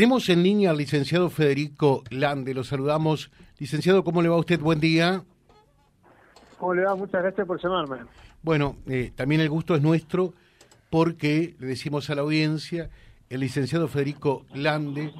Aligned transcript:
Tenemos 0.00 0.28
en 0.28 0.44
línea 0.44 0.70
al 0.70 0.76
licenciado 0.76 1.28
Federico 1.28 2.04
Lande, 2.10 2.54
lo 2.54 2.62
saludamos. 2.62 3.32
Licenciado, 3.58 4.04
¿cómo 4.04 4.22
le 4.22 4.28
va 4.28 4.36
a 4.36 4.38
usted? 4.38 4.60
Buen 4.60 4.78
día. 4.78 5.24
¿Cómo 6.56 6.72
le 6.72 6.84
va? 6.84 6.94
Muchas 6.94 7.20
gracias 7.20 7.44
por 7.44 7.60
llamarme. 7.60 8.06
Bueno, 8.40 8.76
eh, 8.86 9.10
también 9.16 9.40
el 9.40 9.50
gusto 9.50 9.74
es 9.74 9.82
nuestro 9.82 10.34
porque 10.88 11.56
le 11.58 11.66
decimos 11.66 12.08
a 12.10 12.14
la 12.14 12.20
audiencia, 12.22 12.90
el 13.28 13.40
licenciado 13.40 13.88
Federico 13.88 14.46
Lande 14.54 15.12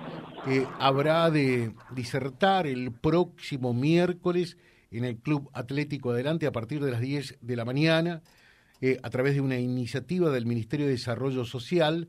eh, 0.47 0.65
habrá 0.79 1.29
de 1.29 1.75
disertar 1.91 2.69
el 2.69 2.93
próximo 2.93 3.75
miércoles 3.75 4.59
en 4.93 5.05
el 5.05 5.17
Club 5.17 5.51
Atlético 5.55 6.13
Adelante 6.13 6.47
a 6.47 6.53
partir 6.53 6.85
de 6.85 6.93
las 6.93 7.01
10 7.01 7.39
de 7.41 7.57
la 7.57 7.65
mañana 7.65 8.23
eh, 8.81 9.01
a 9.03 9.11
través 9.11 9.35
de 9.35 9.41
una 9.41 9.59
iniciativa 9.59 10.31
del 10.31 10.47
Ministerio 10.47 10.87
de 10.87 10.93
Desarrollo 10.93 11.45
Social 11.45 12.09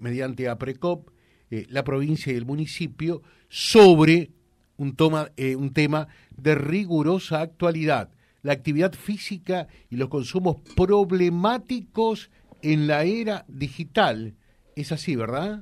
mediante 0.00 0.48
APRECOP 0.48 1.08
eh, 1.52 1.66
la 1.68 1.84
provincia 1.84 2.32
y 2.32 2.36
el 2.36 2.46
municipio 2.46 3.20
sobre 3.50 4.30
un, 4.78 4.96
toma, 4.96 5.28
eh, 5.36 5.54
un 5.54 5.74
tema 5.74 6.08
de 6.34 6.54
rigurosa 6.54 7.42
actualidad, 7.42 8.08
la 8.40 8.54
actividad 8.54 8.94
física 8.94 9.66
y 9.90 9.96
los 9.96 10.08
consumos 10.08 10.62
problemáticos 10.74 12.30
en 12.62 12.86
la 12.86 13.02
era 13.02 13.44
digital. 13.48 14.32
Es 14.76 14.92
así, 14.92 15.14
¿verdad? 15.14 15.60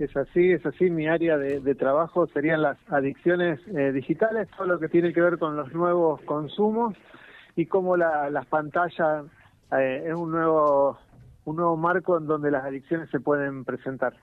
Es 0.00 0.16
así, 0.16 0.50
es 0.50 0.66
así. 0.66 0.90
Mi 0.90 1.06
área 1.06 1.38
de, 1.38 1.74
trabajo 1.76 2.26
serían 2.34 2.60
las 2.60 2.76
adicciones 2.88 3.60
eh, 3.68 3.92
digitales, 3.92 4.48
todo 4.56 4.66
lo 4.66 4.80
que 4.80 4.88
tiene 4.88 5.12
que 5.12 5.20
ver 5.20 5.38
con 5.38 5.54
los 5.54 5.72
nuevos 5.72 6.20
consumos 6.22 6.96
y 7.54 7.66
cómo 7.66 7.96
la, 7.96 8.30
las 8.30 8.46
pantallas 8.46 9.26
es 9.70 10.14
un 10.14 10.32
nuevo, 10.32 10.98
un 11.44 11.54
nuevo 11.54 11.76
marco 11.76 12.18
en 12.18 12.26
donde 12.26 12.50
las 12.50 12.64
adicciones 12.64 13.08
se 13.10 13.20
pueden 13.20 13.64
presentar. 13.64 14.14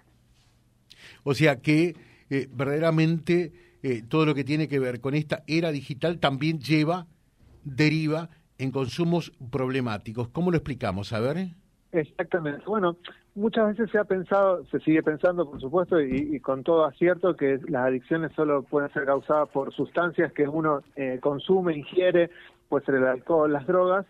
O 1.24 1.34
sea 1.34 1.62
que 1.62 1.96
eh, 2.30 2.48
verdaderamente 2.52 3.52
eh, 3.84 4.02
todo 4.08 4.26
lo 4.26 4.34
que 4.34 4.44
tiene 4.44 4.68
que 4.68 4.80
ver 4.80 5.02
con 5.02 5.14
esta 5.14 5.44
era 5.48 5.72
digital 5.72 6.20
también 6.20 6.60
lleva, 6.60 7.06
deriva 7.64 8.30
en 8.58 8.72
consumos 8.72 9.32
problemáticos. 9.52 10.30
¿Cómo 10.30 10.52
lo 10.52 10.58
explicamos? 10.58 11.14
A 11.14 11.20
ver. 11.20 11.48
Exactamente. 11.92 12.64
Bueno, 12.66 12.98
muchas 13.36 13.68
veces 13.70 13.92
se 13.92 14.00
ha 14.00 14.04
pensado, 14.04 14.66
se 14.66 14.80
sigue 14.80 15.04
pensando, 15.04 15.50
por 15.50 15.60
supuesto, 15.62 16.02
y, 16.02 16.40
con 16.40 16.64
todo 16.64 16.86
acierto, 16.86 17.36
que 17.36 17.60
las 17.68 17.88
adicciones 17.88 18.32
solo 18.36 18.64
pueden 18.64 18.92
ser 18.94 19.06
causadas 19.06 19.50
por 19.50 19.74
sustancias 19.74 20.34
que 20.34 20.48
uno 20.48 20.82
eh, 20.96 21.20
consume, 21.22 21.78
ingiere, 21.78 22.32
puede 22.70 22.86
ser 22.86 22.96
el 22.96 23.06
alcohol, 23.06 23.52
las 23.52 23.68
drogas, 23.68 24.06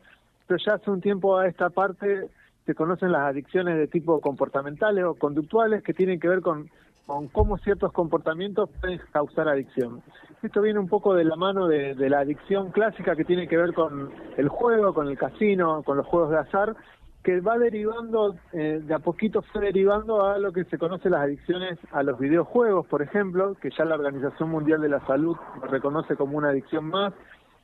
pero 0.47 0.59
ya 0.65 0.75
hace 0.75 0.91
un 0.91 1.01
tiempo 1.01 1.37
a 1.37 1.47
esta 1.47 1.69
parte 1.69 2.29
se 2.65 2.75
conocen 2.75 3.11
las 3.11 3.23
adicciones 3.23 3.77
de 3.77 3.87
tipo 3.87 4.21
comportamentales 4.21 5.03
o 5.03 5.15
conductuales 5.15 5.83
que 5.83 5.93
tienen 5.93 6.19
que 6.19 6.29
ver 6.29 6.41
con 6.41 6.69
con 7.05 7.27
cómo 7.27 7.57
ciertos 7.57 7.91
comportamientos 7.91 8.69
pueden 8.79 8.99
causar 9.11 9.47
adicción. 9.47 10.01
Esto 10.41 10.61
viene 10.61 10.79
un 10.79 10.87
poco 10.87 11.13
de 11.13 11.25
la 11.25 11.35
mano 11.35 11.67
de, 11.67 11.95
la 12.09 12.19
adicción 12.19 12.71
clásica 12.71 13.15
que 13.15 13.25
tiene 13.25 13.47
que 13.47 13.57
ver 13.57 13.73
con 13.73 14.11
el 14.37 14.47
juego, 14.47 14.93
con 14.93 15.07
el 15.07 15.17
casino, 15.17 15.83
con 15.83 15.97
los 15.97 16.05
juegos 16.05 16.31
de 16.31 16.37
azar, 16.37 16.75
que 17.23 17.39
va 17.39 17.57
derivando, 17.57 18.35
eh, 18.51 18.81
de 18.83 18.93
a 18.93 18.99
poquito 18.99 19.41
fue 19.41 19.61
derivando 19.61 20.25
a 20.25 20.37
lo 20.37 20.51
que 20.51 20.65
se 20.65 20.77
conoce 20.77 21.09
las 21.09 21.21
adicciones 21.21 21.79
a 21.91 22.03
los 22.03 22.19
videojuegos, 22.19 22.85
por 22.87 23.01
ejemplo, 23.01 23.55
que 23.61 23.69
ya 23.69 23.85
la 23.85 23.95
Organización 23.95 24.49
Mundial 24.49 24.81
de 24.81 24.89
la 24.89 25.05
Salud 25.05 25.37
reconoce 25.69 26.17
como 26.17 26.37
una 26.37 26.49
adicción 26.49 26.85
más, 26.85 27.13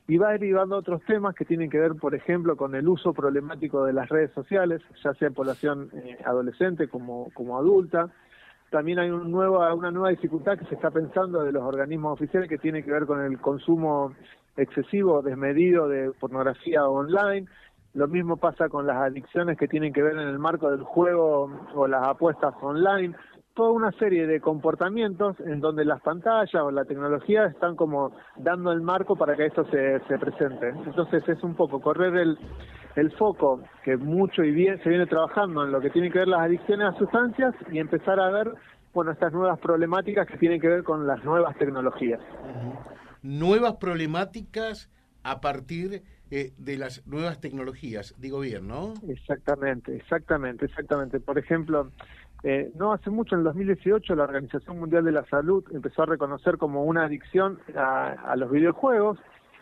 y 0.08 0.16
va 0.16 0.32
derivando 0.32 0.76
otros 0.76 1.02
temas 1.04 1.34
que 1.34 1.44
tienen 1.44 1.70
que 1.70 1.78
ver, 1.78 1.94
por 1.94 2.14
ejemplo, 2.14 2.56
con 2.56 2.74
el 2.74 2.88
uso 2.88 3.12
problemático 3.12 3.84
de 3.84 3.92
las 3.92 4.08
redes 4.08 4.32
sociales, 4.32 4.80
ya 5.04 5.12
sea 5.14 5.28
en 5.28 5.34
población 5.34 5.90
eh, 5.92 6.18
adolescente 6.24 6.88
como, 6.88 7.30
como 7.34 7.58
adulta, 7.58 8.10
también 8.70 9.00
hay 9.00 9.10
un 9.10 9.30
nuevo, 9.30 9.58
una 9.74 9.90
nueva 9.90 10.10
dificultad 10.10 10.56
que 10.56 10.64
se 10.66 10.76
está 10.76 10.90
pensando 10.90 11.42
de 11.42 11.52
los 11.52 11.62
organismos 11.62 12.12
oficiales 12.12 12.48
que 12.48 12.58
tiene 12.58 12.82
que 12.84 12.92
ver 12.92 13.04
con 13.04 13.20
el 13.20 13.38
consumo 13.40 14.12
excesivo, 14.56 15.22
desmedido 15.22 15.88
de 15.88 16.12
pornografía 16.12 16.88
online. 16.88 17.46
Lo 17.94 18.06
mismo 18.06 18.36
pasa 18.36 18.68
con 18.68 18.86
las 18.86 18.96
adicciones 18.96 19.58
que 19.58 19.66
tienen 19.66 19.92
que 19.92 20.02
ver 20.02 20.12
en 20.12 20.28
el 20.28 20.38
marco 20.38 20.70
del 20.70 20.84
juego 20.84 21.50
o 21.74 21.86
las 21.88 22.06
apuestas 22.06 22.54
online. 22.62 23.16
Toda 23.54 23.72
una 23.72 23.90
serie 23.92 24.28
de 24.28 24.40
comportamientos 24.40 25.38
en 25.40 25.60
donde 25.60 25.84
las 25.84 26.00
pantallas 26.00 26.62
o 26.62 26.70
la 26.70 26.84
tecnología 26.84 27.46
están 27.46 27.74
como 27.74 28.12
dando 28.36 28.70
el 28.70 28.80
marco 28.80 29.16
para 29.16 29.34
que 29.34 29.46
esto 29.46 29.64
se, 29.64 29.98
se 30.06 30.18
presente. 30.18 30.68
Entonces 30.68 31.28
es 31.28 31.42
un 31.42 31.56
poco 31.56 31.80
correr 31.80 32.14
el, 32.16 32.38
el 32.96 33.10
foco 33.12 33.62
que 33.84 33.96
mucho 33.96 34.42
y 34.42 34.50
bien 34.50 34.82
se 34.82 34.88
viene 34.88 35.06
trabajando 35.06 35.64
en 35.64 35.72
lo 35.72 35.80
que 35.80 35.90
tiene 35.90 36.10
que 36.10 36.20
ver 36.20 36.28
las 36.28 36.40
adicciones 36.40 36.88
a 36.88 36.98
sustancias 36.98 37.54
y 37.70 37.78
empezar 37.78 38.18
a 38.18 38.30
ver 38.30 38.52
bueno 38.92 39.12
estas 39.12 39.32
nuevas 39.32 39.58
problemáticas 39.60 40.26
que 40.26 40.36
tienen 40.36 40.60
que 40.60 40.68
ver 40.68 40.82
con 40.82 41.06
las 41.06 41.24
nuevas 41.24 41.56
tecnologías. 41.56 42.20
Nuevas 43.22 43.76
problemáticas 43.76 44.90
a 45.22 45.40
partir 45.40 46.02
eh, 46.30 46.52
de 46.56 46.78
las 46.78 47.06
nuevas 47.06 47.40
tecnologías, 47.40 48.14
digo 48.18 48.40
bien, 48.40 48.66
¿no? 48.66 48.94
Exactamente, 49.08 49.94
exactamente, 49.94 50.64
exactamente. 50.64 51.20
Por 51.20 51.38
ejemplo, 51.38 51.90
eh, 52.42 52.72
no 52.76 52.92
hace 52.92 53.10
mucho, 53.10 53.34
en 53.34 53.40
el 53.40 53.44
2018, 53.44 54.14
la 54.14 54.24
Organización 54.24 54.78
Mundial 54.78 55.04
de 55.04 55.12
la 55.12 55.26
Salud 55.26 55.62
empezó 55.72 56.02
a 56.02 56.06
reconocer 56.06 56.56
como 56.56 56.84
una 56.84 57.04
adicción 57.04 57.58
a 57.76 58.34
los 58.36 58.50
videojuegos 58.50 59.18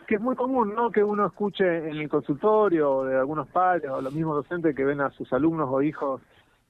que 0.09 0.15
es 0.15 0.21
muy 0.21 0.35
común, 0.35 0.73
¿no? 0.73 0.89
Que 0.89 1.03
uno 1.03 1.27
escuche 1.27 1.87
en 1.87 1.97
el 1.97 2.09
consultorio 2.09 3.03
de 3.03 3.15
algunos 3.15 3.47
padres 3.49 3.91
o 3.91 4.01
los 4.01 4.11
mismos 4.11 4.37
docentes 4.37 4.75
que 4.75 4.83
ven 4.83 5.01
a 5.01 5.11
sus 5.11 5.31
alumnos 5.31 5.69
o 5.71 5.83
hijos 5.83 6.19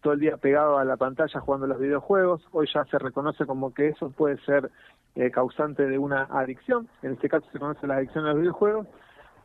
todo 0.02 0.12
el 0.12 0.20
día 0.20 0.36
pegados 0.36 0.78
a 0.78 0.84
la 0.84 0.98
pantalla 0.98 1.40
jugando 1.40 1.66
los 1.66 1.80
videojuegos. 1.80 2.46
Hoy 2.52 2.68
ya 2.74 2.84
se 2.84 3.00
reconoce 3.00 3.46
como 3.46 3.74
que 3.74 3.88
eso 3.88 4.10
puede 4.10 4.38
ser 4.40 4.70
eh, 5.16 5.32
causante 5.32 5.88
de 5.88 5.98
una 5.98 6.24
adicción. 6.24 6.90
En 7.02 7.14
este 7.14 7.30
caso 7.30 7.48
se 7.54 7.60
conoce 7.60 7.88
la 7.88 7.96
adicción 7.96 8.26
a 8.26 8.34
los 8.34 8.42
videojuegos, 8.42 8.88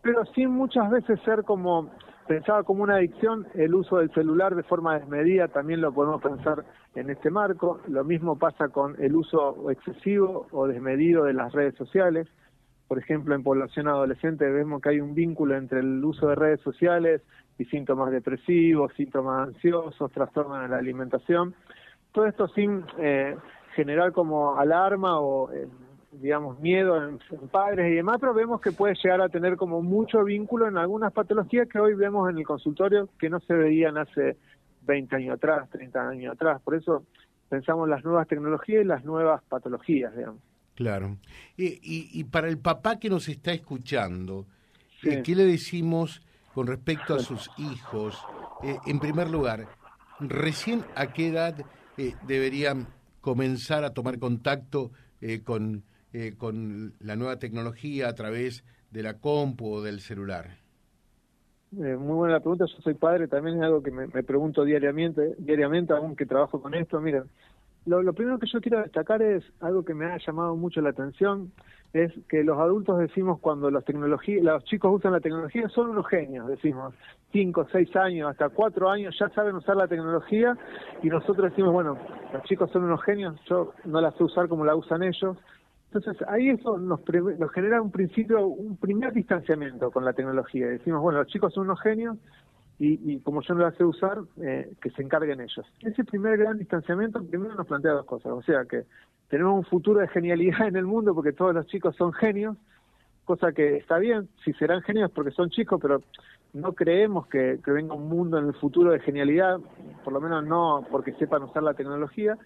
pero 0.03 0.25
sin 0.34 0.50
muchas 0.50 0.91
veces 0.91 1.21
ser 1.21 1.44
como 1.44 1.88
pensado 2.26 2.65
como 2.65 2.82
una 2.82 2.97
adicción, 2.97 3.47
el 3.55 3.76
uso 3.76 3.99
del 3.99 4.12
celular 4.12 4.56
de 4.56 4.65
forma 4.65 4.99
desmedida 4.99 5.47
también 5.47 5.81
lo 5.81 5.93
podemos 5.93 6.21
pensar 6.21 6.65
en 6.97 7.11
este 7.11 7.31
marco. 7.31 7.78
Lo 7.87 8.03
mismo 8.03 8.37
pasa 8.41 8.71
con 8.71 9.00
el 9.00 9.15
uso 9.15 9.71
excesivo 9.71 10.49
o 10.50 10.66
desmedido 10.66 11.22
de 11.22 11.34
las 11.34 11.53
redes 11.53 11.76
sociales 11.76 12.26
por 12.94 13.03
ejemplo, 13.03 13.34
en 13.34 13.43
población 13.43 13.88
adolescente 13.88 14.49
vemos 14.49 14.81
que 14.81 14.91
hay 14.91 15.00
un 15.00 15.16
vínculo 15.16 15.56
entre 15.56 15.81
el 15.81 16.05
uso 16.05 16.28
de 16.28 16.37
redes 16.37 16.60
sociales 16.60 17.22
y 17.59 17.65
síntomas 17.65 18.12
depresivos, 18.12 18.93
síntomas 18.94 19.49
ansiosos, 19.49 20.12
trastornos 20.12 20.65
en 20.65 20.71
la 20.71 20.77
alimentación. 20.77 21.56
Todo 22.12 22.27
esto 22.27 22.47
sin 22.47 22.84
eh, 23.00 23.37
generar 23.75 24.12
como 24.12 24.56
alarma 24.56 25.19
o, 25.19 25.50
eh, 25.50 25.66
digamos, 26.12 26.60
miedo 26.60 27.05
en, 27.05 27.19
padres 27.50 27.91
y 27.91 27.97
demás, 27.97 28.19
pero 28.21 28.32
vemos 28.32 28.60
que 28.60 28.71
puede 28.71 28.94
llegar 29.03 29.22
a 29.22 29.28
tener 29.28 29.56
como 29.56 29.82
mucho 29.82 30.22
vínculo 30.22 30.69
en 30.69 30.78
algunas 30.78 31.12
patologías 31.12 31.69
que 31.69 31.81
hoy 31.81 31.94
vemos 31.94 32.31
en 32.31 32.38
el 32.38 32.47
consultorio 32.47 33.09
que 33.19 33.28
no 33.28 33.41
se 33.41 33.55
veían 33.55 33.99
hace 33.99 34.37
20 34.82 35.16
años 35.16 35.34
atrás, 35.34 35.69
30 35.71 36.11
años 36.11 36.34
atrás. 36.34 36.62
Por 36.62 36.76
eso 36.76 37.03
pensamos 37.49 37.88
las 37.88 38.05
nuevas 38.05 38.28
tecnologías 38.28 38.84
y 38.84 38.87
las 38.87 39.05
nuevas 39.05 39.43
patologías, 39.49 40.15
digamos. 40.15 40.53
Claro. 40.75 41.19
Y, 41.57 41.79
y, 41.83 42.25
para 42.25 42.49
el 42.49 42.59
papá 42.59 42.99
que 42.99 43.09
nos 43.09 43.29
está 43.29 43.53
escuchando, 43.53 44.47
eh, 45.05 45.23
¿qué 45.25 45.37
le 45.37 45.45
decimos 45.45 46.21
con 46.53 46.67
respecto 46.67 47.15
a 47.15 47.21
sus 47.21 47.49
hijos? 47.59 48.19
Eh, 48.65 48.77
en 48.87 48.99
primer 48.99 49.31
lugar, 49.31 49.69
¿recién 50.19 50.85
a 50.97 51.12
qué 51.12 51.29
edad 51.29 51.65
eh, 51.97 52.15
deberían 52.27 52.89
comenzar 53.21 53.85
a 53.85 53.91
tomar 53.91 54.19
contacto 54.19 54.91
con, 55.45 55.85
con 56.37 56.93
la 57.01 57.17
nueva 57.17 57.39
tecnología 57.39 58.09
a 58.09 58.15
través 58.15 58.62
de 58.91 59.03
la 59.03 59.15
compu 59.19 59.77
o 59.77 59.83
del 59.83 60.01
celular? 60.01 60.59
muy 61.71 62.15
buena 62.15 62.35
la 62.35 62.41
pregunta. 62.41 62.67
Yo 62.67 62.83
soy 62.83 62.95
padre, 62.95 63.27
también 63.27 63.56
es 63.56 63.62
algo 63.62 63.83
que 63.83 63.91
me, 63.91 64.06
me 64.06 64.23
pregunto 64.23 64.65
diariamente, 64.65 65.35
diariamente, 65.39 65.93
aunque 65.93 66.27
trabajo 66.27 66.61
con 66.61 66.75
esto. 66.75 67.01
Mira, 67.01 67.25
lo, 67.87 68.12
primero 68.15 68.39
que 68.39 68.47
yo 68.47 68.61
quiero 68.61 68.83
destacar 68.83 69.21
es 69.22 69.44
algo 69.61 69.85
que 69.85 69.94
me 69.94 70.06
ha 70.06 70.17
llamado 70.19 70.56
mucho 70.56 70.81
la 70.81 70.91
atención, 70.91 71.53
es 71.93 72.12
que 72.29 72.43
los 72.43 72.58
adultos 72.58 72.99
decimos 72.99 73.38
cuando 73.41 73.70
los, 73.70 73.85
los 73.88 74.64
chicos 74.64 74.97
usan 74.97 75.12
la 75.12 75.20
tecnología 75.20 75.69
son 75.69 75.91
unos 75.91 76.08
genios, 76.08 76.49
decimos, 76.49 76.94
cinco, 77.31 77.67
seis 77.70 77.94
años, 77.94 78.31
hasta 78.31 78.49
cuatro 78.49 78.91
años 78.91 79.14
ya 79.19 79.29
saben 79.29 79.55
usar 79.55 79.76
la 79.76 79.87
tecnología 79.87 80.56
y 81.03 81.08
nosotros 81.08 81.50
decimos, 81.50 81.73
bueno, 81.73 81.97
los 82.32 82.43
chicos 82.44 82.70
son 82.73 82.85
unos 82.85 83.03
genios, 83.03 83.38
yo 83.49 83.75
no 83.85 84.00
la 84.00 84.11
sé 84.12 84.25
usar 84.25 84.49
como 84.49 84.64
la 84.64 84.75
usan 84.75 85.03
ellos. 85.03 85.37
Entonces 85.93 86.26
ahí 86.26 86.49
eso 86.49 86.76
nos, 86.79 87.00
nos 87.38 87.53
genera 87.53 87.81
un 87.81 87.93
principio, 87.93 88.44
un 88.44 88.76
primer 88.76 89.12
distanciamiento 89.12 89.93
con 89.93 90.05
la 90.05 90.12
tecnología. 90.12 90.67
Decimos, 90.67 91.00
bueno, 91.00 91.20
los 91.20 91.29
chicos 91.29 91.55
son 91.55 91.64
unos 91.64 91.81
genios, 91.81 92.17
y, 92.79 93.19
como 93.21 93.41
yo 93.43 93.55
no 93.55 93.61
la 93.61 93.73
sé 93.73 93.85
usar, 93.85 94.19
eh, 94.41 94.73
que 94.81 94.91
se 94.91 95.03
encarguen 95.03 95.41
ellos. 95.41 95.65
Ese 95.81 96.05
primer 96.05 96.37
gran 96.37 96.59
distanciamiento 96.59 97.23
primero 97.25 97.55
nos 97.55 97.67
plantea 97.67 97.93
dos 97.93 98.06
cosas, 98.06 98.32
o 98.32 98.43
sea 98.43 98.65
que 98.65 98.85
tenemos 99.29 99.55
un 99.55 99.65
futuro 99.65 100.00
de 100.00 100.09
genialidad 100.09 100.67
en 100.69 100.76
el 100.76 100.85
mundo 100.85 101.15
porque 101.15 101.32
todos 101.32 101.55
los 101.55 101.67
chicos 101.67 101.94
son 101.97 102.12
genios, 102.12 102.56
cosa 103.25 103.53
que 103.53 103.76
está 103.76 103.99
bien, 103.99 104.29
si 104.44 104.53
serán 104.55 104.82
genios 104.82 105.11
porque 105.11 105.31
son 105.31 105.50
chicos, 105.50 105.81
pero 105.81 106.03
no 106.53 106.73
creemos 106.73 107.26
que, 107.29 107.59
que 107.65 107.71
venga 107.71 107.94
un 107.94 108.09
mundo 108.09 108.38
en 108.38 108.47
el 108.47 108.55
futuro 108.55 108.91
de 108.91 109.00
genialidad, 109.00 109.59
por 110.05 110.12
lo 110.12 110.20
menos 110.20 110.44
no 110.44 110.87
porque 110.91 111.12
sepan 111.12 111.43
usar 111.43 111.62
la 111.62 111.75
tecnología. 111.75 112.37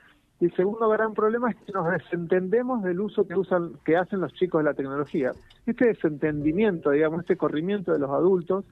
Y 0.40 0.46
el 0.46 0.54
segundo 0.54 0.88
gran 0.88 1.14
problema 1.14 1.50
es 1.50 1.56
que 1.56 1.72
nos 1.72 1.90
desentendemos 1.90 2.84
del 2.84 3.00
uso 3.00 3.26
que 3.26 3.34
usan, 3.34 3.72
que 3.84 3.96
hacen 3.96 4.20
los 4.20 4.32
chicos 4.34 4.60
de 4.60 4.70
la 4.70 4.74
tecnología. 4.74 5.32
Este 5.66 5.86
desentendimiento, 5.86 6.90
digamos, 6.90 7.20
este 7.20 7.36
corrimiento 7.36 7.92
de 7.92 7.98
los 7.98 8.10
adultos, 8.10 8.64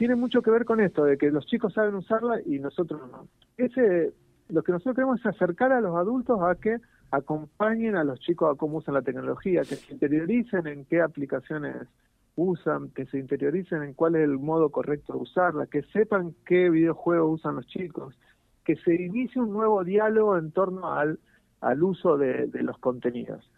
tiene 0.00 0.16
mucho 0.16 0.40
que 0.40 0.50
ver 0.50 0.64
con 0.64 0.80
esto, 0.80 1.04
de 1.04 1.18
que 1.18 1.30
los 1.30 1.44
chicos 1.44 1.74
saben 1.74 1.94
usarla 1.94 2.40
y 2.46 2.58
nosotros 2.58 3.02
no. 3.12 3.28
Ese, 3.58 4.14
lo 4.48 4.62
que 4.62 4.72
nosotros 4.72 4.94
queremos 4.94 5.20
es 5.20 5.26
acercar 5.26 5.72
a 5.72 5.82
los 5.82 5.94
adultos 5.94 6.40
a 6.40 6.54
que 6.54 6.78
acompañen 7.10 7.96
a 7.96 8.04
los 8.04 8.18
chicos 8.18 8.50
a 8.50 8.56
cómo 8.56 8.78
usan 8.78 8.94
la 8.94 9.02
tecnología, 9.02 9.60
que 9.60 9.76
se 9.76 9.92
interioricen 9.92 10.66
en 10.68 10.86
qué 10.86 11.02
aplicaciones 11.02 11.86
usan, 12.34 12.88
que 12.92 13.04
se 13.04 13.18
interioricen 13.18 13.82
en 13.82 13.92
cuál 13.92 14.16
es 14.16 14.22
el 14.22 14.38
modo 14.38 14.70
correcto 14.70 15.12
de 15.12 15.18
usarla, 15.18 15.66
que 15.66 15.82
sepan 15.92 16.34
qué 16.46 16.70
videojuegos 16.70 17.40
usan 17.40 17.56
los 17.56 17.66
chicos, 17.66 18.18
que 18.64 18.76
se 18.76 18.94
inicie 18.94 19.42
un 19.42 19.52
nuevo 19.52 19.84
diálogo 19.84 20.38
en 20.38 20.50
torno 20.50 20.94
al, 20.94 21.18
al 21.60 21.82
uso 21.82 22.16
de, 22.16 22.48
los 22.54 22.78
contenidos. 22.78 23.50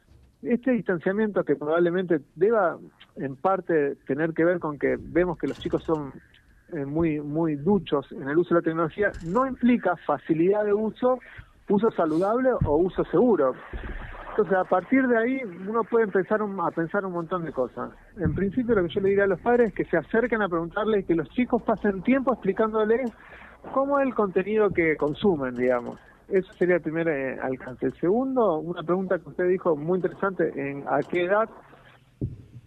Este 0.43 0.73
distanciamiento 0.73 1.45
que 1.45 1.55
probablemente 1.55 2.21
deba 2.35 2.81
en 3.15 3.37
parte 3.37 3.95
tener 4.09 4.33
que 4.33 4.45
ver 4.45 4.59
con 4.59 4.77
que 4.77 4.99
vemos 4.99 5.39
que 5.39 5.47
los 5.47 5.61
chicos 5.61 5.85
son 5.85 6.13
muy, 6.73 7.21
muy 7.21 7.57
duchos 7.57 8.11
en 8.13 8.29
el 8.29 8.39
uso 8.39 8.55
de 8.55 8.61
la 8.61 8.65
tecnología, 8.65 9.13
no 9.25 9.47
implica 9.47 9.97
facilidad 10.07 10.65
de 10.65 10.73
uso, 10.73 11.19
uso 11.69 11.91
saludable 11.93 12.51
o 12.65 12.77
uso 12.77 13.05
seguro. 13.07 13.55
Entonces, 14.31 14.57
a 14.57 14.65
partir 14.65 15.07
de 15.07 15.19
ahí, 15.19 15.41
uno 15.69 15.85
puede 15.85 16.05
empezar 16.05 16.41
a 16.41 16.71
pensar 16.71 17.05
un 17.05 17.13
montón 17.13 17.45
de 17.45 17.53
cosas. 17.53 17.91
En 18.17 18.35
principio, 18.35 18.75
lo 18.75 18.83
que 18.85 18.89
yo 18.89 19.01
le 19.03 19.11
diría 19.11 19.25
a 19.25 19.27
los 19.27 19.41
padres 19.41 19.69
es 19.69 19.75
que 19.75 19.85
se 19.85 19.99
acerquen 19.99 20.41
a 20.41 20.49
preguntarles, 20.49 21.05
que 21.05 21.15
los 21.15 21.29
chicos 21.31 21.63
pasen 21.63 22.03
tiempo 22.03 22.33
explicándoles 22.33 23.13
cómo 23.75 24.01
es 24.01 24.07
el 24.07 24.15
contenido 24.15 24.71
que 24.71 24.97
consumen, 24.97 25.55
digamos. 25.55 25.99
Eso 26.29 26.51
sería 26.55 26.77
el 26.77 26.81
primer 26.81 27.09
eh, 27.09 27.39
alcance. 27.43 27.85
El 27.85 27.95
segundo, 28.01 28.57
una 28.57 28.83
pregunta 28.83 29.19
que 29.19 29.29
usted 29.29 29.49
dijo 29.49 29.77
muy 29.77 29.99
interesante, 29.99 30.51
en 30.57 30.85
a 30.89 31.01
qué 31.01 31.25
edad. 31.25 31.51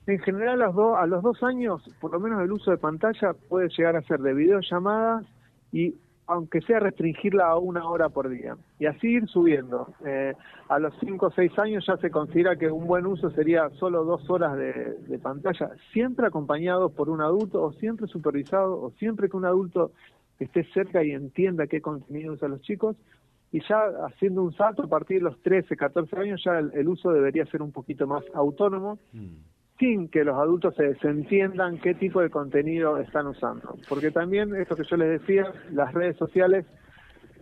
En 0.08 0.20
general, 0.20 0.62
a 0.62 1.06
los, 1.08 1.24
dos, 1.24 1.42
años, 1.42 1.82
por 2.00 2.12
lo 2.12 2.20
menos 2.20 2.42
el 2.44 2.52
uso 2.52 2.70
de 2.70 2.78
pantalla 2.78 3.34
puede 3.50 3.70
llegar 3.70 3.96
a 3.96 4.04
ser 4.04 4.20
de 4.20 4.36
videollamadas 4.36 5.26
y 5.72 5.96
aunque 6.28 6.62
sea 6.62 6.80
restringirla 6.80 7.48
a 7.48 7.58
una 7.58 7.88
hora 7.88 8.10
por 8.10 8.30
día. 8.30 8.56
Y 8.80 8.86
así 8.86 9.08
ir 9.08 9.28
subiendo. 9.28 9.94
Eh, 10.06 10.34
a 10.70 10.80
los 10.80 10.94
5 11.00 11.26
o 11.26 11.32
6 11.32 11.60
años 11.60 11.86
ya 11.88 11.98
se 11.98 12.10
considera 12.10 12.56
que 12.56 12.72
un 12.72 12.88
buen 12.88 13.06
uso 13.06 13.30
sería 13.32 13.70
solo 13.72 14.04
dos 14.04 14.28
horas 14.30 14.58
de, 14.58 14.96
de, 15.08 15.20
pantalla, 15.20 15.72
siempre 15.92 16.28
acompañado 16.28 16.90
por 16.90 17.10
un 17.10 17.22
adulto 17.22 17.62
o 17.62 17.74
siempre 17.74 18.08
supervisado 18.08 18.80
o 18.82 18.92
siempre 18.92 19.30
que 19.30 19.38
un 19.38 19.46
adulto 19.46 19.92
esté 20.40 20.64
cerca 20.74 21.04
y 21.04 21.12
entienda 21.12 21.68
qué 21.68 21.82
contenido 21.82 22.34
usan 22.34 22.52
los 22.52 22.62
chicos. 22.62 22.96
Y 23.52 23.62
ya 23.68 23.86
haciendo 24.08 24.44
un 24.44 24.54
salto 24.54 24.84
a 24.84 24.88
partir 24.88 25.18
de 25.18 25.30
los 25.30 25.42
13, 25.42 25.76
14 25.78 26.16
años 26.18 26.42
ya 26.44 26.60
el, 26.60 26.88
uso 26.88 27.12
debería 27.12 27.46
ser 27.46 27.62
un 27.62 27.72
poquito 27.72 28.06
más 28.06 28.24
autónomo. 28.34 29.00
Mm 29.14 29.55
sin 29.80 30.08
que 30.08 30.24
los 30.24 30.36
adultos 30.36 30.76
se 30.76 30.84
desentiendan 30.84 31.80
qué 31.80 31.94
tipo 31.94 32.22
de 32.22 32.30
contenido 32.30 32.98
están 32.98 33.28
usando. 33.28 33.76
Porque 33.90 34.12
también, 34.12 34.56
esto 34.56 34.76
que 34.76 34.84
yo 34.84 34.96
les 34.96 35.20
decía, 35.20 35.52
las 35.72 35.94
redes 35.94 36.16
sociales 36.18 36.66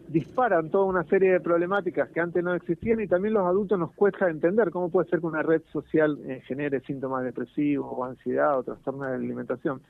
disparan 0.07 0.69
toda 0.69 0.85
una 0.85 1.03
serie 1.05 1.31
de 1.31 1.39
problemáticas 1.39 2.09
que 2.09 2.19
antes 2.19 2.43
no 2.43 2.53
existían 2.53 2.99
y 2.99 3.07
también 3.07 3.33
los 3.33 3.45
adultos 3.45 3.79
nos 3.79 3.93
cuesta 3.93 4.29
entender 4.29 4.69
cómo 4.71 4.89
puede 4.89 5.09
ser 5.09 5.19
que 5.19 5.25
una 5.27 5.43
red 5.43 5.61
social 5.71 6.19
eh, 6.25 6.41
genere 6.45 6.81
síntomas 6.81 7.23
depresivos 7.23 7.87
o 7.89 8.03
ansiedad 8.03 8.57
o 8.57 8.63
trastornos 8.63 9.09
de 9.09 9.15
alimentación. 9.15 9.81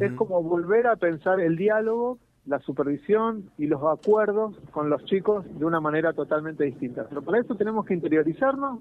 Es 0.00 0.12
como 0.14 0.42
volver 0.42 0.88
a 0.88 0.96
pensar 0.96 1.38
el 1.38 1.56
diálogo, 1.56 2.18
la 2.44 2.58
supervisión 2.58 3.50
y 3.56 3.66
los 3.66 3.80
acuerdos 3.84 4.58
con 4.72 4.90
los 4.90 5.04
chicos 5.04 5.44
de 5.60 5.64
una 5.64 5.80
manera 5.80 6.12
totalmente 6.12 6.64
distinta. 6.64 7.06
Pero 7.08 7.22
para 7.22 7.38
eso 7.38 7.54
tenemos 7.54 7.86
que 7.86 7.94
interiorizarnos 7.94 8.80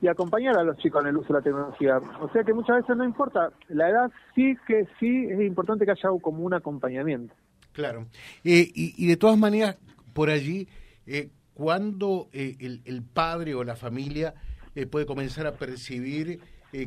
y 0.00 0.08
acompañar 0.08 0.56
a 0.58 0.64
los 0.64 0.76
chicos 0.78 1.02
en 1.02 1.08
el 1.08 1.16
uso 1.16 1.28
de 1.28 1.34
la 1.34 1.42
tecnología. 1.42 1.98
O 2.20 2.30
sea 2.30 2.44
que 2.44 2.52
muchas 2.52 2.76
veces 2.76 2.96
no 2.96 3.04
importa 3.04 3.50
la 3.68 3.88
edad, 3.88 4.10
sí 4.34 4.56
que 4.66 4.86
sí 4.98 5.26
es 5.30 5.40
importante 5.40 5.84
que 5.84 5.92
haya 5.92 6.08
como 6.20 6.42
un 6.42 6.54
acompañamiento. 6.54 7.34
Claro. 7.72 8.06
Eh, 8.42 8.70
y, 8.74 9.06
de 9.06 9.16
todas 9.16 9.38
maneras, 9.38 9.76
por 10.14 10.30
allí, 10.30 10.66
eh, 11.06 11.30
cuando 11.52 12.28
eh, 12.32 12.56
el, 12.60 12.80
el, 12.86 13.02
padre 13.02 13.54
o 13.54 13.64
la 13.64 13.76
familia 13.76 14.34
eh, 14.74 14.86
puede 14.86 15.04
comenzar 15.04 15.46
a 15.46 15.52
percibir 15.52 16.40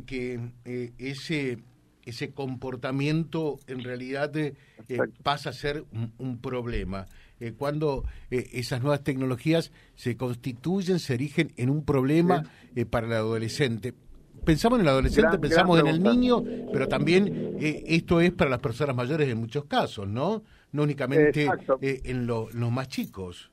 que 0.06 0.40
ese 1.00 1.58
ese 2.06 2.32
comportamiento 2.34 3.58
en 3.68 3.84
realidad 3.84 4.32
pasa 5.24 5.50
a 5.50 5.54
ser 5.54 5.84
un 6.18 6.42
problema. 6.42 7.06
Eh, 7.39 7.53
cuando 7.57 8.03
eh, 8.31 8.50
esas 8.53 8.81
nuevas 8.81 9.03
tecnologías 9.03 9.71
se 9.95 10.18
constituyen, 10.18 11.00
se 11.00 11.13
erigen 11.13 11.51
en 11.56 11.69
un 11.69 11.86
problema 11.86 12.44
eh, 12.75 12.86
para 12.86 13.07
el 13.07 13.13
adolescente. 13.13 13.94
Pensamos 14.45 14.80
en 14.80 14.86
el 14.86 14.89
adolescente, 14.89 15.38
pensamos 15.38 15.80
en 15.80 15.88
el 15.88 16.01
niño, 16.01 16.44
pero 16.71 16.88
también 16.88 17.57
esto 17.59 18.21
es 18.21 18.31
para 18.31 18.50
las 18.50 18.59
personas 18.59 18.95
mayores 18.95 19.27
en 19.27 19.38
muchos 19.38 19.65
casos, 19.65 20.07
¿no? 20.07 20.44
No 20.71 20.83
únicamente 20.83 21.45
en, 21.81 22.25
los 22.25 22.53
más 22.56 22.88
chicos. 22.88 23.51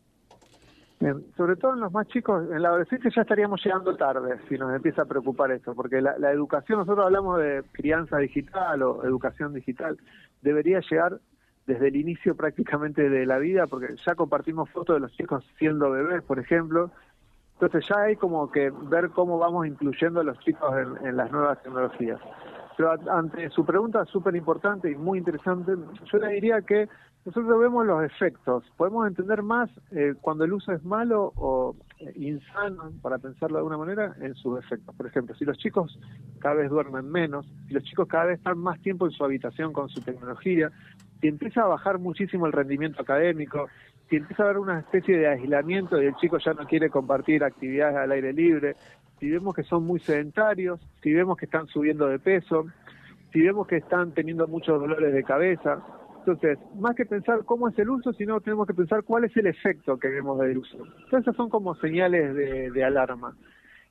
sobre 1.37 1.57
todo 1.57 1.75
en 1.75 1.81
los 1.81 1.93
más 1.93 2.07
chicos, 2.07 2.45
en 2.53 2.63
la 2.63 2.69
adolescencia 2.69 3.11
ya 3.15 3.23
estaríamos 3.23 3.61
llegando 3.65 3.97
tarde 3.97 4.39
si 4.49 4.57
nos 4.57 4.73
empieza 4.77 5.03
a 5.03 5.07
preocupar 5.07 5.51
esto, 5.51 5.75
porque 5.75 6.01
la, 6.01 6.17
la 6.19 6.31
educación, 6.31 6.79
nosotros 6.79 7.05
hablamos 7.05 7.41
de 7.41 7.65
crianza 7.73 8.19
digital 8.19 8.81
o 8.83 9.05
educación 9.05 9.55
digital, 9.55 9.99
debería 10.41 10.81
llegar 10.89 11.19
desde 11.67 11.89
el 11.89 11.97
inicio 11.97 12.37
prácticamente 12.37 13.09
de 13.09 13.27
la 13.27 13.39
vida, 13.39 13.67
porque 13.67 13.97
ya 14.07 14.15
compartimos 14.15 14.71
fotos 14.71 14.97
de 14.97 15.01
los 15.01 15.13
chicos 15.13 15.45
siendo 15.59 15.91
bebés, 15.91 16.23
por 16.23 16.39
ejemplo. 16.39 16.91
Entonces 17.55 17.89
ya 17.89 18.03
hay 18.03 18.17
como 18.17 18.51
que 18.51 18.71
ver 18.71 19.11
cómo 19.11 19.39
vamos 19.39 19.67
incluyendo 19.67 20.21
a 20.21 20.25
los 20.25 20.39
chicos 20.41 20.73
en, 21.03 21.17
las 21.17 21.31
nuevas 21.33 21.61
tecnologías. 21.63 22.21
Pero 22.77 22.93
ante 23.11 23.49
su 23.51 23.65
pregunta 23.65 24.05
súper 24.05 24.37
importante 24.37 24.91
y 24.91 24.95
muy 24.95 25.19
interesante, 25.19 25.73
yo 26.13 26.19
le 26.19 26.29
diría 26.29 26.61
que 26.61 26.89
nosotros 27.25 27.59
vemos 27.59 27.85
los 27.87 28.05
efectos. 28.05 28.63
Podemos 28.77 29.07
entender 29.09 29.43
más 29.43 29.69
eh, 29.91 30.15
cuando 30.21 30.45
el 30.45 30.53
uso 30.53 30.73
es 30.73 30.85
malo 30.85 31.33
o 31.35 31.75
eh, 31.99 32.13
insano, 32.15 32.93
para 33.03 33.19
pensarlo 33.19 33.57
de 33.57 33.61
alguna 33.61 33.79
manera, 33.79 34.15
en 34.21 34.35
sus 34.35 34.59
efectos. 34.59 34.95
Por 34.95 35.07
ejemplo, 35.07 35.35
si 35.35 35.45
los 35.47 35.57
chicos 35.59 35.99
cada 36.39 36.57
vez 36.57 36.71
duermen 36.71 37.11
menos, 37.11 37.47
si 37.67 37.75
los 37.75 37.83
chicos 37.83 38.07
cada 38.07 38.27
vez 38.27 38.39
están 38.39 38.59
más 38.59 38.79
tiempo 38.81 39.07
en 39.07 39.13
su 39.13 39.25
habitación 39.25 39.73
con 39.73 39.89
su 39.89 40.03
tecnología, 40.03 40.71
si 41.21 41.29
empieza 41.29 41.63
a 41.63 41.67
bajar 41.67 41.99
muchísimo 41.99 42.47
el 42.47 42.53
rendimiento 42.53 43.03
académico, 43.03 43.69
si 44.09 44.17
empieza 44.17 44.43
a 44.43 44.47
haber 44.47 44.59
una 44.59 44.81
especie 44.81 45.19
de 45.19 45.29
aislamiento 45.29 46.01
y 46.01 46.07
el 46.07 46.15
chico 46.17 46.39
ya 46.39 46.53
no 46.53 46.67
quiere 46.67 46.91
compartir 46.91 47.43
actividades 47.43 47.97
al 47.97 48.13
aire 48.13 48.33
libre, 48.33 48.77
si 49.19 49.31
vemos 49.31 49.55
que 49.55 49.63
son 49.63 49.85
muy 49.85 49.99
sedentarios, 50.01 50.81
si 51.03 51.13
vemos 51.13 51.37
que 51.37 51.47
están 51.47 51.67
subiendo 51.69 52.07
de 52.07 52.19
peso, 52.19 52.67
si 53.33 53.41
vemos 53.41 53.67
que 53.67 53.77
están 53.77 54.13
teniendo 54.13 54.47
muchos 54.47 54.79
dolores 54.81 55.13
de 55.13 55.25
cabeza. 55.25 55.83
Entonces, 56.19 56.59
más 56.75 56.95
que 56.95 57.07
pensar 57.07 57.45
cómo 57.45 57.69
es 57.69 57.79
el 57.79 57.89
uso, 57.89 58.13
sino 58.13 58.41
tenemos 58.41 58.67
que 58.67 58.75
pensar 58.75 59.05
cuál 59.05 59.25
es 59.25 59.37
el 59.37 59.47
efecto 59.47 59.99
que 59.99 60.09
vemos 60.09 60.39
del 60.41 60.59
uso. 60.59 60.77
Entonces, 60.77 61.21
esas 61.21 61.37
son 61.37 61.49
como 61.49 61.75
señales 61.77 62.35
de, 62.35 62.71
de 62.71 62.85
alarma. 62.85 63.37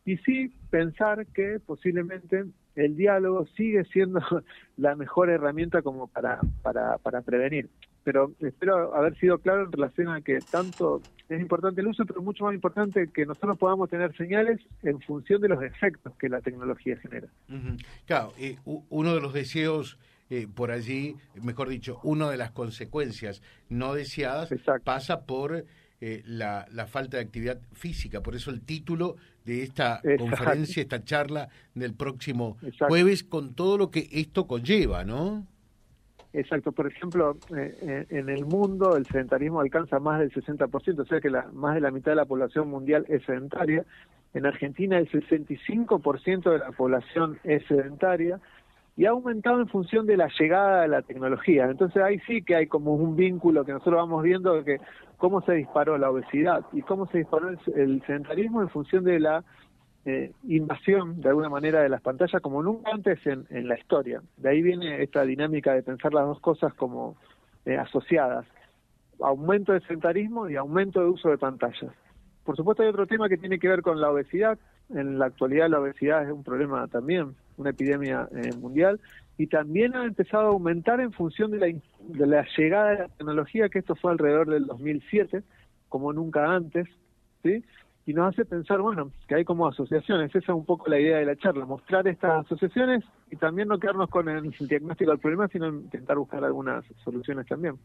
Y 0.06 0.18
sí 0.18 0.54
pensar 0.70 1.26
que 1.28 1.60
posiblemente 1.66 2.46
el 2.76 2.96
diálogo 2.96 3.46
sigue 3.56 3.84
siendo 3.86 4.20
la 4.78 4.96
mejor 4.96 5.30
herramienta 5.30 5.82
como 5.82 6.08
para, 6.08 6.40
para, 6.62 6.98
para 6.98 7.22
prevenir. 7.22 7.70
Pero 8.04 8.34
espero 8.40 8.96
haber 8.96 9.18
sido 9.18 9.40
claro 9.40 9.66
en 9.66 9.72
relación 9.72 10.10
a 10.10 10.22
que 10.22 10.38
tanto 10.52 11.02
es 11.28 11.42
importante 11.42 11.82
el 11.82 11.88
uso, 11.88 12.06
pero 12.06 12.22
mucho 12.22 12.44
más 12.44 12.54
importante 12.54 13.10
que 13.12 13.26
nosotros 13.26 13.58
podamos 13.58 13.90
tener 13.90 14.16
señales 14.16 14.60
en 14.84 15.02
función 15.02 15.42
de 15.42 15.50
los 15.50 15.64
efectos 15.64 16.14
que 16.20 16.30
la 16.30 16.40
tecnología 16.42 16.98
genera. 16.98 17.28
Claro, 18.06 18.32
eh, 18.38 18.58
uno 18.64 19.16
de 19.16 19.22
los 19.22 19.34
deseos 19.34 19.98
eh, 20.30 20.48
por 20.54 20.72
allí, 20.72 21.16
mejor 21.42 21.70
dicho, 21.70 22.00
una 22.04 22.30
de 22.30 22.38
las 22.38 22.52
consecuencias 22.52 23.44
no 23.70 23.94
deseadas 23.94 24.50
pasa 24.84 25.26
por 25.26 25.66
eh, 26.08 26.22
la, 26.28 26.68
la, 26.72 26.86
falta 26.86 27.18
de 27.18 27.24
actividad 27.24 27.60
física. 27.74 28.22
Por 28.22 28.36
eso 28.36 28.52
el 28.52 28.62
título 28.62 29.16
de 29.44 29.64
esta 29.64 30.04
conferencia, 30.20 30.84
esta 30.84 31.04
charla 31.04 31.50
del 31.74 31.96
próximo 31.96 32.58
jueves, 32.78 33.24
con 33.24 33.56
todo 33.56 33.76
lo 33.76 33.90
que 33.90 34.08
esto 34.12 34.46
conlleva, 34.46 35.04
¿no? 35.04 35.48
Exacto. 36.32 36.72
Por 36.74 36.86
ejemplo, 36.86 37.38
eh, 37.58 37.76
eh, 37.82 38.06
en 38.10 38.30
el 38.30 38.46
mundo 38.46 38.96
el 38.96 39.08
sedentarismo 39.08 39.62
alcanza 39.62 39.98
más 39.98 40.20
del 40.20 40.32
60%, 40.32 41.00
o 41.00 41.06
sea 41.06 41.20
que 41.20 41.32
la, 41.32 41.50
más 41.54 41.74
de 41.74 41.82
la 41.82 41.90
mitad 41.90 42.12
de 42.12 42.18
la 42.18 42.26
población 42.26 42.70
mundial 42.70 43.08
es 43.10 43.24
sedentaria. 43.24 43.84
En 44.36 44.46
Argentina 44.46 45.00
el 45.00 45.10
65% 45.10 46.52
de 46.52 46.60
la 46.60 46.72
población 46.72 47.40
es 47.44 47.66
sedentaria 47.66 48.40
y 48.96 49.06
ha 49.06 49.10
aumentado 49.10 49.60
en 49.60 49.68
función 49.68 50.06
de 50.06 50.18
la 50.18 50.30
llegada 50.40 50.84
de 50.84 50.88
la 50.88 51.02
tecnología. 51.02 51.66
Entonces 51.66 52.02
ahí 52.04 52.20
sí 52.28 52.44
que 52.44 52.56
hay 52.56 52.68
como 52.68 52.94
un 52.94 53.16
vínculo 53.16 53.66
que 53.66 53.72
nosotros 53.72 53.96
vamos 53.96 54.24
viendo 54.24 54.54
de 54.54 54.64
que 54.64 54.80
cómo 55.18 55.42
se 55.42 55.54
disparó 55.54 55.98
la 55.98 56.10
obesidad 56.10 56.66
y 56.74 56.82
cómo 56.82 57.08
se 57.08 57.20
disparó 57.20 57.50
el, 57.50 58.04
sedentarismo 58.06 58.62
en 58.62 58.70
función 58.70 59.04
de 59.04 59.20
la 59.20 59.44
eh, 60.06 60.32
invasión 60.48 61.20
de 61.22 61.30
alguna 61.30 61.50
manera 61.50 61.82
de 61.82 61.90
las 61.90 62.02
pantallas 62.02 62.42
como 62.42 62.62
nunca 62.62 62.92
antes 62.92 63.20
en, 63.26 63.68
la 63.68 63.78
historia. 63.78 64.22
De 64.38 64.50
ahí 64.50 64.62
viene 64.62 65.02
esta 65.02 65.24
dinámica 65.24 65.74
de 65.74 65.84
pensar 65.84 66.14
las 66.14 66.26
dos 66.26 66.40
cosas 66.40 66.74
como 66.74 67.16
eh, 67.66 67.78
asociadas. 67.78 68.46
Aumento 69.22 69.74
de 69.74 69.82
sedentarismo 69.82 70.50
y 70.50 70.56
aumento 70.56 71.00
de 71.00 71.08
uso 71.08 71.30
de 71.30 71.38
pantallas. 71.38 71.92
Por 72.44 72.56
supuesto 72.56 72.84
hay 72.84 72.90
otro 72.90 73.08
tema 73.08 73.28
que 73.28 73.38
tiene 73.38 73.58
que 73.58 73.68
ver 73.68 73.82
con 73.82 74.00
la 74.00 74.12
obesidad. 74.12 74.60
En 74.90 75.18
la 75.18 75.26
actualidad 75.26 75.70
la 75.70 75.80
obesidad 75.80 76.24
es 76.24 76.32
un 76.32 76.44
problema 76.44 76.88
también, 76.88 77.36
una 77.58 77.72
epidemia 77.72 78.28
eh, 78.36 78.54
mundial, 78.56 79.00
y 79.38 79.48
también 79.48 79.96
ha 79.96 80.06
empezado 80.06 80.44
a 80.44 80.52
aumentar 80.52 81.00
en 81.02 81.12
función 81.12 81.52
de 81.52 81.60
la, 81.60 81.68
de 81.68 82.28
la 82.28 82.46
llegada 82.58 82.90
de 82.90 82.98
la 83.00 83.08
tecnología, 83.10 83.70
que 83.70 83.80
esto 83.80 83.96
fue 83.96 84.12
alrededor 84.12 84.50
del 84.50 84.66
2007, 84.68 85.44
como 85.90 86.14
nunca 86.14 86.54
antes, 86.54 86.88
¿sí? 87.44 87.64
y 88.06 88.14
nos 88.14 88.34
hace 88.34 88.46
pensar, 88.46 88.82
bueno, 88.82 89.12
que 89.28 89.36
hay 89.36 89.44
como 89.44 89.68
asociaciones, 89.68 90.30
esa 90.30 90.40
es 90.40 90.50
un 90.50 90.66
poco 90.66 90.90
la 90.90 91.00
idea 91.00 91.18
de 91.18 91.26
la 91.26 91.36
charla, 91.36 91.66
mostrar 91.66 92.08
estas 92.08 92.46
asociaciones 92.46 93.04
y 93.32 93.36
también 93.36 93.68
no 93.68 93.80
quedarnos 93.80 94.10
con 94.10 94.30
el 94.30 94.52
diagnóstico 94.60 95.12
del 95.12 95.20
problema, 95.20 95.48
sino 95.48 95.68
intentar 95.68 96.18
buscar 96.18 96.44
algunas 96.44 96.86
soluciones 97.04 97.48
también. 97.48 97.76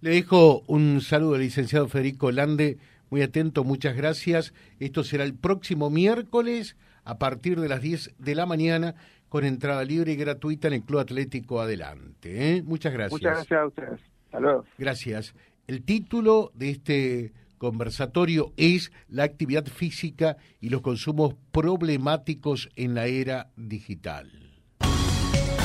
Le 0.00 0.10
dejo 0.10 0.62
un 0.66 1.00
saludo 1.00 1.34
al 1.34 1.42
licenciado 1.42 1.88
Federico 1.88 2.32
Lande, 2.32 2.78
muy 3.14 3.22
atento, 3.22 3.62
muchas 3.62 3.94
gracias. 3.94 4.52
Esto 4.80 5.04
será 5.04 5.22
el 5.22 5.36
próximo 5.36 5.88
miércoles 5.88 6.76
a 7.04 7.16
partir 7.16 7.60
de 7.60 7.68
las 7.68 7.80
10 7.80 8.12
de 8.18 8.34
la 8.34 8.44
mañana 8.44 8.96
con 9.28 9.44
entrada 9.44 9.84
libre 9.84 10.14
y 10.14 10.16
gratuita 10.16 10.66
en 10.66 10.74
el 10.74 10.82
Club 10.82 10.98
Atlético 10.98 11.60
Adelante. 11.60 12.56
¿eh? 12.56 12.62
Muchas 12.64 12.92
gracias. 12.92 13.12
Muchas 13.12 13.36
gracias 13.36 13.60
a 13.60 13.66
ustedes. 13.66 14.00
Hasta 14.24 14.40
luego. 14.40 14.64
Gracias. 14.78 15.36
El 15.68 15.84
título 15.84 16.50
de 16.54 16.70
este 16.70 17.32
conversatorio 17.56 18.52
es 18.56 18.90
la 19.08 19.22
actividad 19.22 19.66
física 19.66 20.36
y 20.60 20.70
los 20.70 20.80
consumos 20.80 21.36
problemáticos 21.52 22.68
en 22.74 22.96
la 22.96 23.06
era 23.06 23.52
digital 23.54 24.43